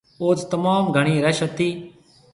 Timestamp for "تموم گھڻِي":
0.51-1.15